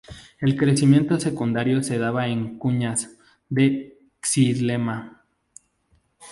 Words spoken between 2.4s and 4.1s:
"cuñas" de